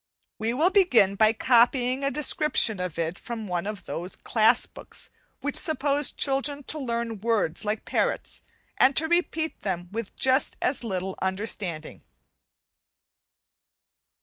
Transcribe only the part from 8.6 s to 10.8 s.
and to repeat them with just